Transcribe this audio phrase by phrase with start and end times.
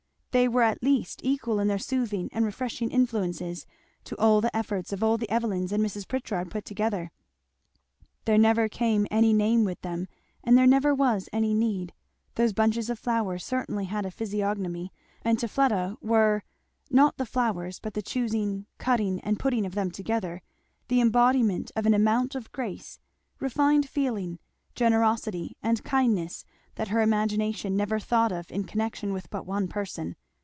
[0.33, 3.65] They were at least equal in their soothing and refreshing influences
[4.05, 6.07] to all the efforts of all the Evelyns and Mrs.
[6.07, 7.11] Pritchard put together.
[8.23, 10.07] There never came any name with them,
[10.41, 11.91] and there never was any need.
[12.35, 16.43] Those bunches of flowers certainly had a physiognomy; and to Fleda were
[16.89, 20.41] (not the flowers but the choosing, cutting, and putting of them together)
[20.87, 22.99] the embodiment of an amount of grace,
[23.41, 24.39] refined feeling,
[24.75, 26.45] generosity, and kindness,
[26.75, 30.15] that her imagination never thought of in connection with but one person.